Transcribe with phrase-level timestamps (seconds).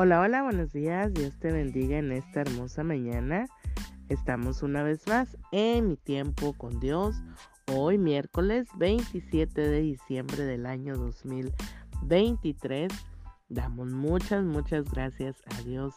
[0.00, 1.12] Hola, hola, buenos días.
[1.12, 3.46] Dios te bendiga en esta hermosa mañana.
[4.08, 7.16] Estamos una vez más en mi tiempo con Dios.
[7.74, 12.92] Hoy miércoles 27 de diciembre del año 2023.
[13.48, 15.96] Damos muchas, muchas gracias a Dios.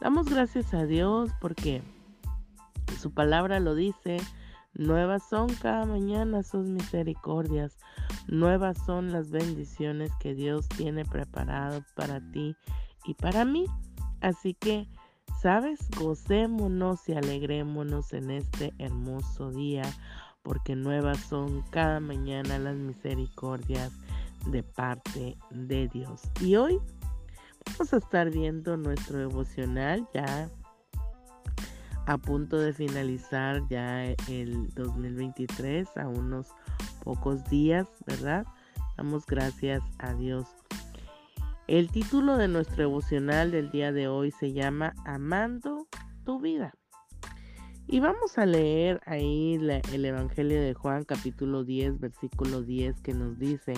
[0.00, 1.82] Damos gracias a Dios porque
[2.98, 4.16] su palabra lo dice.
[4.72, 7.76] Nuevas son cada mañana sus misericordias.
[8.26, 12.56] Nuevas son las bendiciones que Dios tiene preparadas para ti
[13.04, 13.66] y para mí.
[14.20, 14.88] Así que,
[15.40, 15.78] ¿sabes?
[15.98, 19.84] Gocémonos y alegrémonos en este hermoso día,
[20.42, 23.92] porque nuevas son cada mañana las misericordias
[24.46, 26.22] de parte de Dios.
[26.40, 26.78] Y hoy
[27.66, 30.48] vamos a estar viendo nuestro devocional ya
[32.06, 36.48] a punto de finalizar ya el 2023 a unos
[37.02, 38.46] pocos días, ¿verdad?
[38.96, 40.46] Damos gracias a Dios
[41.66, 45.88] el título de nuestro devocional del día de hoy se llama Amando
[46.24, 46.74] tu vida.
[47.86, 49.54] Y vamos a leer ahí
[49.92, 53.74] el Evangelio de Juan capítulo 10 versículo 10 que nos dice,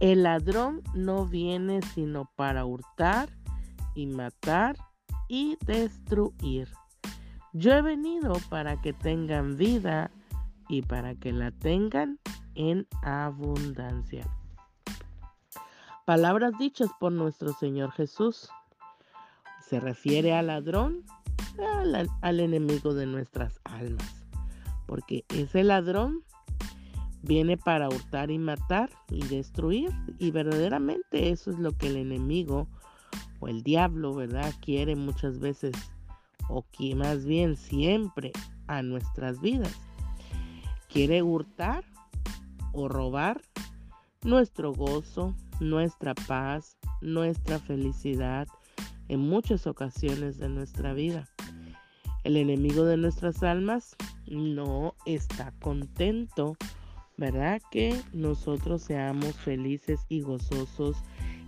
[0.00, 3.28] el ladrón no viene sino para hurtar
[3.94, 4.76] y matar
[5.28, 6.68] y destruir.
[7.52, 10.10] Yo he venido para que tengan vida
[10.68, 12.18] y para que la tengan
[12.54, 14.24] en abundancia.
[16.10, 18.48] Palabras dichas por nuestro Señor Jesús.
[19.64, 21.04] Se refiere al ladrón,
[22.20, 24.24] al, enemigo de nuestras almas.
[24.88, 26.24] Porque ese ladrón
[27.22, 29.92] viene para hurtar y matar y destruir.
[30.18, 32.66] Y verdaderamente eso es lo que el enemigo
[33.38, 34.52] o el diablo, ¿verdad?
[34.60, 35.76] Quiere muchas veces,
[36.48, 38.32] o que más bien siempre,
[38.66, 39.78] a nuestras vidas.
[40.88, 41.84] Quiere hurtar
[42.72, 43.42] o robar
[44.22, 48.46] nuestro gozo, nuestra paz, nuestra felicidad
[49.08, 51.28] en muchas ocasiones de nuestra vida.
[52.22, 56.56] El enemigo de nuestras almas no está contento,
[57.16, 57.62] ¿verdad?
[57.70, 60.96] Que nosotros seamos felices y gozosos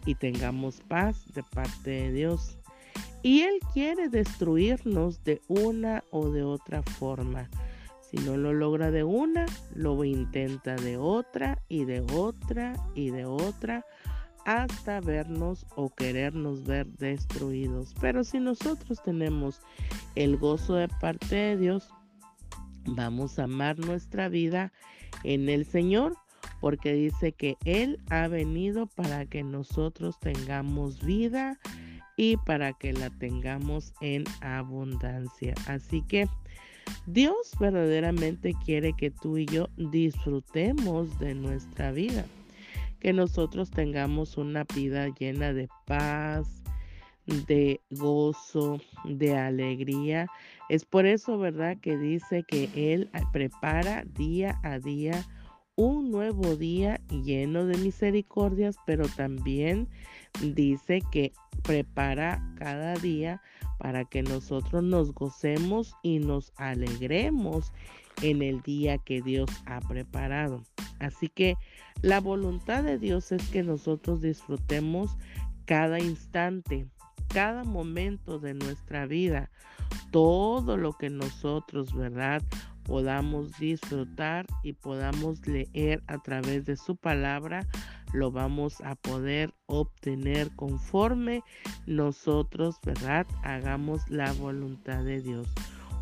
[0.07, 2.59] y tengamos paz de parte de Dios.
[3.23, 7.49] Y Él quiere destruirnos de una o de otra forma.
[8.13, 13.25] Si no lo logra de una, lo intenta de otra y de otra y de
[13.25, 13.87] otra
[14.45, 17.95] hasta vernos o querernos ver destruidos.
[18.03, 19.61] Pero si nosotros tenemos
[20.15, 21.89] el gozo de parte de Dios,
[22.85, 24.73] vamos a amar nuestra vida
[25.25, 26.15] en el Señor,
[26.61, 31.59] porque dice que Él ha venido para que nosotros tengamos vida
[32.17, 35.55] y para que la tengamos en abundancia.
[35.67, 36.29] Así que
[37.07, 42.25] Dios verdaderamente quiere que tú y yo disfrutemos de nuestra vida,
[43.01, 46.63] que nosotros tengamos una vida llena de paz,
[47.27, 50.27] de gozo, de alegría.
[50.69, 55.27] Es por eso, ¿verdad?, que dice que Él prepara día a día
[55.83, 59.89] un nuevo día lleno de misericordias, pero también
[60.55, 61.33] dice que
[61.65, 63.43] prepara cada día
[63.79, 67.73] para que nosotros nos gocemos y nos alegremos
[68.23, 70.63] en el día que Dios ha preparado.
[71.01, 71.57] Así que
[72.01, 75.17] la voluntad de Dios es que nosotros disfrutemos
[75.65, 76.87] cada instante,
[77.27, 79.51] cada momento de nuestra vida,
[80.13, 82.41] todo lo que nosotros, ¿verdad?
[82.85, 87.67] Podamos disfrutar y podamos leer a través de su palabra,
[88.13, 91.43] lo vamos a poder obtener conforme
[91.87, 93.27] nosotros, ¿verdad?
[93.43, 95.49] Hagamos la voluntad de Dios.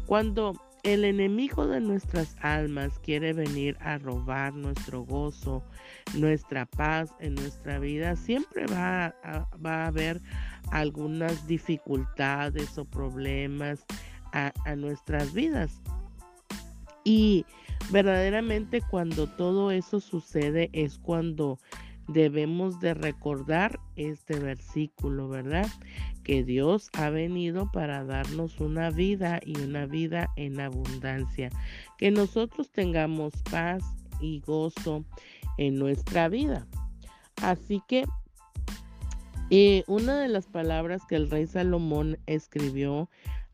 [0.07, 5.63] Cuando el enemigo de nuestras almas quiere venir a robar nuestro gozo,
[6.15, 10.21] nuestra paz en nuestra vida, siempre va a, va a haber
[10.71, 13.85] algunas dificultades o problemas
[14.33, 15.81] a, a nuestras vidas.
[17.05, 17.47] Y
[17.91, 21.59] verdaderamente cuando todo eso sucede es cuando
[22.09, 25.67] debemos de recordar este versículo, ¿verdad?
[26.25, 31.51] Que Dios ha venido para darnos una vida y una vida en abundancia.
[31.99, 33.83] Que nosotros tengamos paz
[34.21, 35.05] y gozo
[35.59, 36.67] en nuestra vida.
[37.43, 38.05] Así que
[39.51, 43.09] eh, una de las palabras que el rey Salomón escribió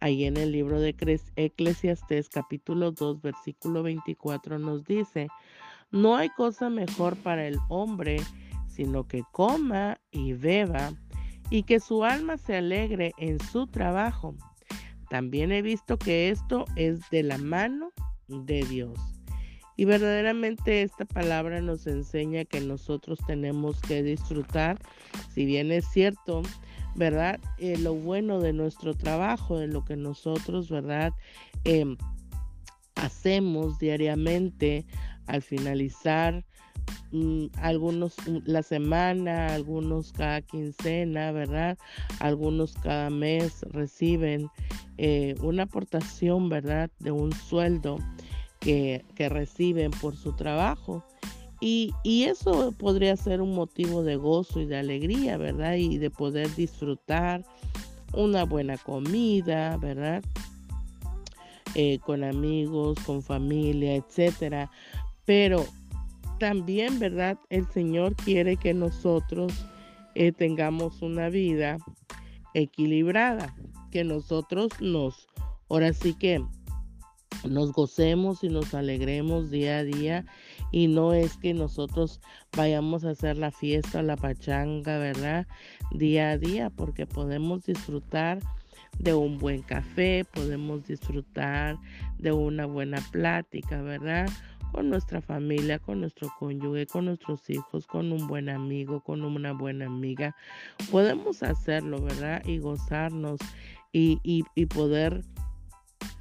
[0.06, 0.94] ahí en el libro de
[1.34, 5.26] Eclesiastés capítulo 2 versículo 24 nos dice,
[5.90, 8.18] no hay cosa mejor para el hombre
[8.68, 10.92] sino que coma y beba
[11.50, 14.36] y que su alma se alegre en su trabajo.
[15.10, 17.90] También he visto que esto es de la mano
[18.28, 18.98] de Dios.
[19.76, 24.78] Y verdaderamente esta palabra nos enseña que nosotros tenemos que disfrutar,
[25.34, 26.42] si bien es cierto,
[26.96, 27.38] ¿verdad?
[27.58, 31.12] Eh, lo bueno de nuestro trabajo, de lo que nosotros, ¿verdad?
[31.64, 31.96] Em,
[32.94, 34.86] hacemos diariamente
[35.26, 36.44] al finalizar
[37.12, 41.78] mm, algunos mm, la semana, algunos cada quincena, ¿verdad?
[42.20, 44.48] Algunos cada mes reciben
[44.96, 46.90] eh, una aportación, ¿verdad?
[46.98, 47.98] De un sueldo
[48.58, 51.04] que, que reciben por su trabajo.
[51.60, 55.74] Y, eso podría ser un motivo de gozo y de alegría, ¿verdad?
[55.74, 57.44] Y de poder disfrutar
[58.12, 60.22] una buena comida, ¿verdad?
[61.74, 64.70] Eh, con amigos, con familia, etcétera.
[65.24, 65.64] Pero
[66.38, 67.38] también, ¿verdad?
[67.48, 69.52] El Señor quiere que nosotros
[70.14, 71.78] eh, tengamos una vida
[72.54, 73.54] equilibrada,
[73.90, 75.26] que nosotros nos,
[75.68, 76.42] ahora sí que
[77.44, 80.26] nos gocemos y nos alegremos día a día
[80.70, 82.20] y no es que nosotros
[82.56, 85.46] vayamos a hacer la fiesta, la pachanga, ¿verdad?
[85.92, 88.40] Día a día, porque podemos disfrutar
[88.98, 91.78] de un buen café, podemos disfrutar
[92.18, 94.28] de una buena plática, ¿verdad?
[94.72, 99.52] Con nuestra familia, con nuestro cónyuge, con nuestros hijos, con un buen amigo, con una
[99.52, 100.34] buena amiga.
[100.90, 102.42] Podemos hacerlo, ¿verdad?
[102.44, 103.38] Y gozarnos
[103.92, 105.22] y, y poder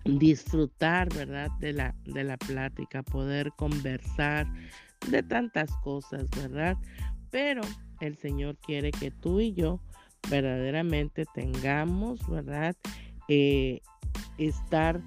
[0.05, 1.49] disfrutar, ¿verdad?
[1.59, 4.47] De la, de la plática, poder conversar
[5.09, 6.77] de tantas cosas, ¿verdad?
[7.31, 7.61] Pero
[7.99, 9.79] el Señor quiere que tú y yo
[10.29, 12.75] verdaderamente tengamos, ¿verdad?
[13.27, 13.81] Eh,
[14.37, 15.01] estar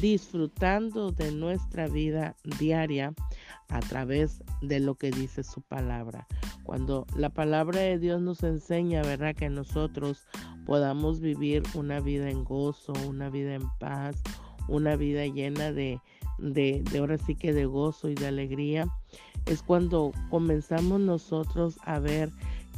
[0.00, 3.12] disfrutando de nuestra vida diaria
[3.68, 6.26] a través de lo que dice su palabra.
[6.64, 9.34] Cuando la palabra de Dios nos enseña, ¿verdad?
[9.34, 10.26] Que nosotros
[10.66, 14.22] podamos vivir una vida en gozo, una vida en paz,
[14.68, 16.00] una vida llena de,
[16.38, 18.86] de, de ahora sí que de gozo y de alegría,
[19.46, 22.30] es cuando comenzamos nosotros a ver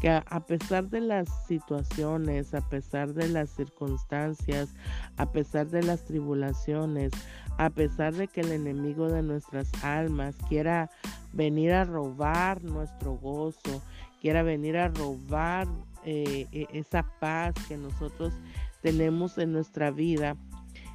[0.02, 4.74] que a, pesar de las situaciones, a pesar de las circunstancias,
[5.16, 7.12] a pesar de las tribulaciones,
[7.56, 10.90] a pesar de que el enemigo de nuestras almas quiera
[11.32, 13.80] venir a robar nuestro gozo,
[14.20, 15.68] quiera venir a robar
[16.04, 18.32] eh, e, esa paz que nosotros
[18.80, 20.36] tenemos en nuestra vida,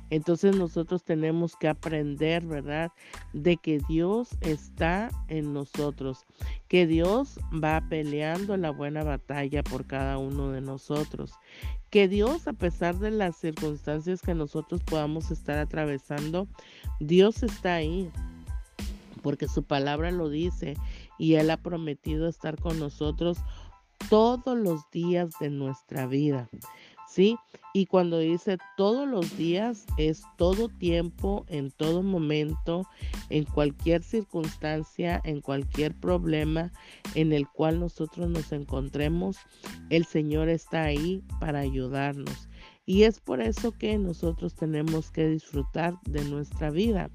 [0.10, 2.92] entonces nosotros tenemos que aprender, ¿verdad?
[3.34, 6.26] De que Dios está en nosotros,
[6.68, 11.34] que Dios va peleando la buena batalla por cada uno de nosotros,
[11.90, 16.48] que Dios, a pesar de las circunstancias que nosotros podamos estar atravesando,
[17.00, 18.10] Dios está ahí,
[19.22, 20.76] porque su palabra lo dice
[21.18, 23.40] y Él ha prometido estar con nosotros
[24.10, 26.50] todos los días de nuestra vida.
[27.18, 27.36] ¿Sí?
[27.74, 32.88] Y cuando dice todos los días, es todo tiempo, en todo momento,
[33.30, 36.72] en cualquier circunstancia, en cualquier problema
[37.16, 39.38] en el cual nosotros nos encontremos,
[39.90, 42.48] el Señor está ahí para ayudarnos.
[42.90, 47.10] Y es por eso que nosotros tenemos que disfrutar de nuestra vida.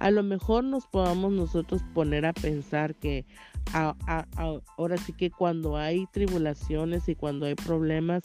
[0.00, 3.24] A lo mejor nos podamos nosotros poner a pensar que
[3.72, 8.22] ahora sí que cuando hay tribulaciones y cuando hay problemas,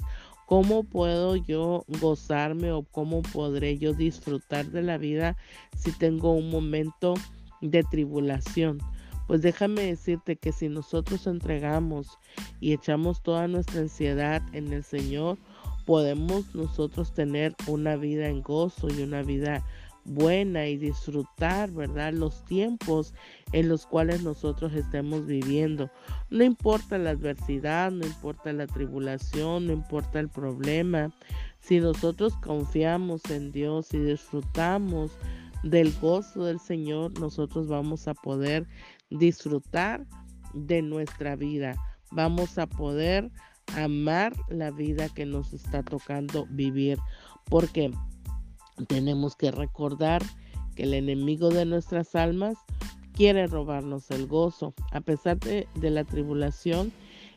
[0.49, 5.37] ¿Cómo puedo yo gozarme o cómo podré yo disfrutar de la vida
[5.77, 7.13] si tengo un momento
[7.61, 8.79] de tribulación?
[9.27, 12.17] Pues déjame decirte que si nosotros entregamos
[12.59, 15.37] y echamos toda nuestra ansiedad en el Señor,
[15.85, 19.63] podemos nosotros tener una vida en gozo y una vida
[20.09, 22.13] buena y disfrutar, ¿verdad?
[22.13, 23.13] Los tiempos
[23.53, 25.89] en los cuales nosotros estemos viviendo.
[26.29, 31.13] No importa la adversidad, no importa la tribulación, no importa el problema.
[31.59, 35.11] Si nosotros confiamos en Dios y disfrutamos
[35.63, 38.67] del gozo del Señor, nosotros vamos a poder
[39.09, 40.05] disfrutar
[40.53, 41.75] de nuestra vida.
[42.11, 43.29] Vamos a poder
[43.77, 46.97] amar la vida que nos está tocando vivir.
[47.45, 47.91] Porque
[48.87, 50.21] tenemos que recordar
[50.75, 52.57] que el enemigo de nuestras almas
[53.13, 54.73] quiere robarnos el gozo.
[54.91, 56.93] A pesar de, la tribulación,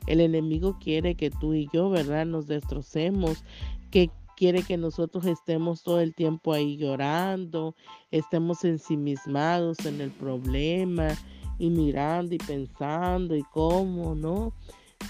[0.07, 3.43] el enemigo quiere que tú y yo, ¿verdad?, nos destrocemos,
[3.91, 7.75] que quiere que nosotros estemos todo el tiempo ahí llorando,
[8.11, 11.09] estemos ensimismados en el problema
[11.59, 14.53] y mirando y pensando y cómo, ¿no?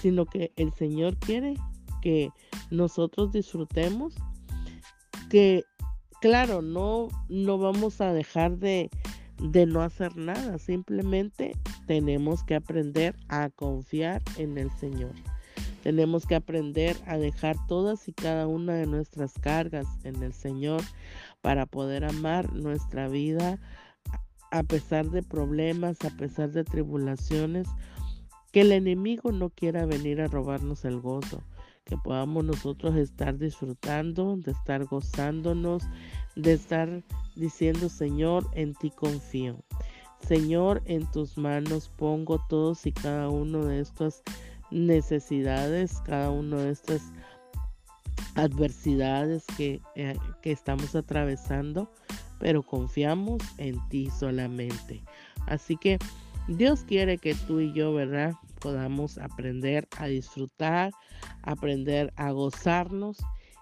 [0.01, 1.55] Sino que el Señor quiere
[2.01, 2.31] que
[2.69, 4.15] nosotros disfrutemos,
[5.29, 5.65] que
[6.23, 8.89] claro, no, no vamos a dejar de,
[9.39, 11.51] de no hacer nada, simplemente
[11.85, 15.11] tenemos que aprender a confiar en el Señor.
[15.83, 20.81] Tenemos que aprender a dejar todas y cada una de nuestras cargas en el Señor
[21.41, 23.59] para poder amar nuestra vida
[24.49, 27.67] a pesar de problemas, a pesar de tribulaciones,
[28.53, 31.43] que el enemigo no quiera venir a robarnos el gozo,
[31.85, 35.83] que podamos nosotros estar disfrutando, de estar gozándonos,
[36.35, 37.03] de estar
[37.35, 39.57] diciendo, Señor, en ti confío.
[40.27, 44.23] Señor, en tus manos pongo todos y cada uno de estas
[44.71, 47.11] necesidades, cada uno de estas
[48.35, 51.91] adversidades que, eh, que estamos atravesando,
[52.39, 55.03] pero confiamos en ti solamente.
[55.45, 55.99] Así que
[56.47, 58.33] Dios quiere que tú y yo, ¿verdad?
[58.59, 60.91] Podamos aprender a disfrutar,
[61.41, 63.17] aprender a gozarnos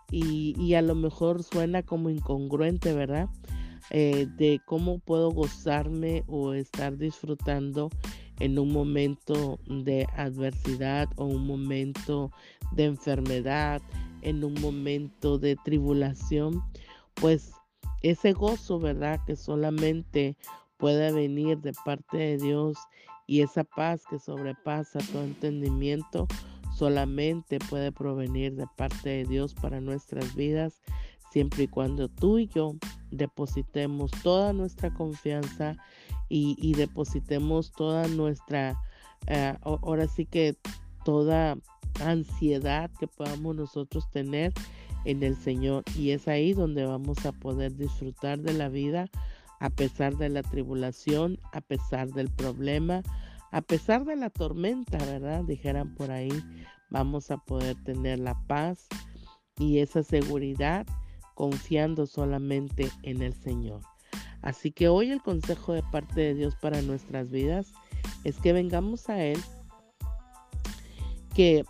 [0.10, 3.30] y, a lo mejor suena como incongruente, ¿verdad?
[3.92, 7.90] Eh, de cómo puedo gozarme o estar disfrutando
[8.40, 12.32] en un momento de adversidad o un momento
[12.72, 13.82] de enfermedad,
[14.22, 16.62] en un momento de tribulación,
[17.14, 17.52] pues
[18.02, 19.20] ese gozo, ¿verdad?
[19.26, 20.36] Que solamente
[20.82, 22.78] puede venir de parte de Dios
[23.28, 26.28] y esa paz que sobrepasa todo entendimiento
[26.76, 30.82] solamente puede provenir de parte de Dios para nuestras vidas,
[31.32, 32.76] siempre y cuando tú y yo
[33.12, 35.78] depositemos toda nuestra confianza
[36.28, 38.82] y, depositemos toda nuestra,
[39.28, 40.56] eh, ahora sí que
[41.04, 41.58] toda
[42.00, 44.54] ansiedad que podamos nosotros tener
[45.04, 45.84] en el Señor.
[45.98, 49.10] Y es ahí donde vamos a poder disfrutar de la vida
[49.62, 53.04] a pesar de la tribulación, a pesar del problema,
[53.52, 55.44] a pesar de la tormenta, ¿verdad?
[55.44, 56.32] Dijeran por ahí,
[56.90, 58.88] vamos a poder tener la paz
[59.60, 60.88] y esa seguridad
[61.36, 63.82] confiando solamente en el Señor.
[64.42, 67.72] Así que hoy el consejo de parte de Dios para nuestras vidas
[68.24, 69.40] es que vengamos a Él,
[71.36, 71.64] que,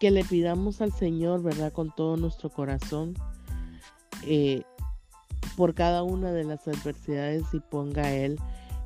[0.00, 1.70] que le pidamos al Señor, ¿verdad?
[1.74, 3.12] Con todo nuestro corazón.
[4.24, 4.62] Eh,
[5.56, 8.38] por cada una de las adversidades y ponga a Él,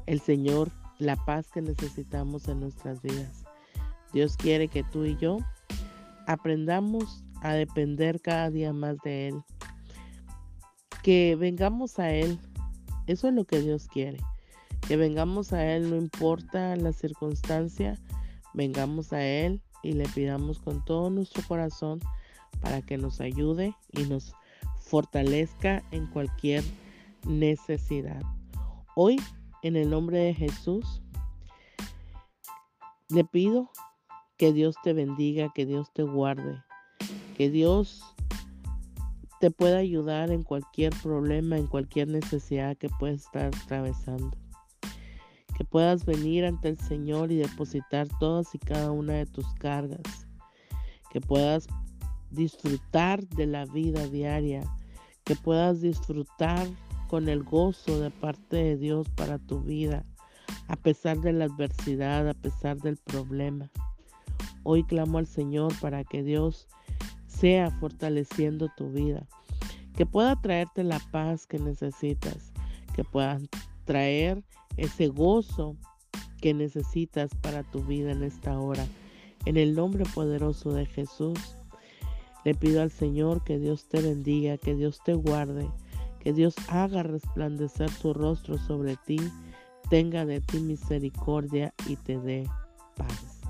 [0.07, 3.45] el Señor, la paz que necesitamos en nuestras vidas.
[4.13, 5.39] Dios quiere que tú y yo
[6.27, 9.43] aprendamos a depender cada día más de Él.
[11.03, 12.39] Que vengamos a Él.
[13.07, 14.19] Eso es lo que Dios quiere.
[14.87, 17.99] Que vengamos a Él, no importa la circunstancia,
[18.55, 22.01] vengamos a Él y le pidamos con todo nuestro corazón
[22.61, 24.35] para que nos ayude y nos
[24.91, 26.65] fortalezca en cualquier
[27.25, 28.21] necesidad.
[28.97, 29.21] Hoy,
[29.63, 31.01] en el nombre de Jesús,
[33.09, 33.71] le pido
[34.37, 36.61] que Dios te bendiga, que Dios te guarde,
[37.37, 38.03] que Dios
[39.39, 44.37] te pueda ayudar en cualquier problema, en cualquier necesidad que puedas estar atravesando.
[45.57, 50.27] Que puedas venir ante el Señor y depositar todas y cada una de tus cargas.
[51.11, 51.69] Que puedas
[52.31, 54.63] disfrutar de la vida diaria
[55.25, 56.67] que puedas disfrutar
[57.09, 60.05] con el gozo de parte de Dios para tu vida,
[60.69, 63.71] a pesar de la adversidad, a pesar del problema.
[64.63, 66.69] Hoy clamo al Señor para que Dios
[67.27, 69.27] sea fortaleciendo tu vida,
[69.97, 72.53] que pueda traerte la paz que necesitas,
[72.95, 73.39] que pueda
[73.85, 74.45] traer
[74.77, 75.77] ese gozo
[76.41, 78.87] que necesitas para tu vida en esta hora.
[79.47, 81.57] En el nombre poderoso de Jesús.
[82.45, 85.69] Le pido al Señor que Dios te bendiga, que Dios te guarde,
[86.21, 89.19] que Dios haga resplandecer su rostro sobre ti,
[89.91, 92.49] tenga de ti misericordia y te dé
[92.97, 93.41] paz.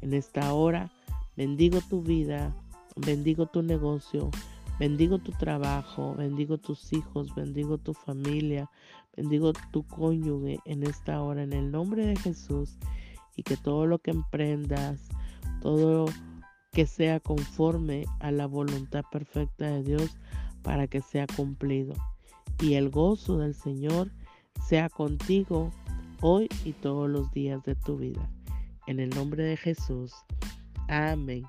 [0.00, 0.90] En esta hora
[1.36, 2.54] bendigo tu vida,
[2.96, 4.30] bendigo tu negocio,
[4.78, 8.68] bendigo tu trabajo, bendigo tus hijos, bendigo tu familia,
[9.16, 12.76] bendigo tu cónyuge en esta hora en el nombre de Jesús
[13.36, 15.08] y que todo lo que emprendas,
[15.60, 16.06] todo
[16.72, 20.16] que sea conforme a la voluntad perfecta de Dios
[20.62, 21.94] para que sea cumplido.
[22.60, 24.10] Y el gozo del Señor
[24.66, 25.70] sea contigo
[26.20, 28.30] hoy y todos los días de tu vida.
[28.86, 30.14] En el nombre de Jesús.
[30.88, 31.44] Amén.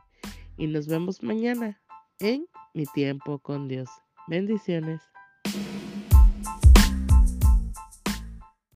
[0.58, 1.82] Y nos vemos mañana
[2.20, 3.90] en mi tiempo con Dios.
[4.28, 5.13] Bendiciones.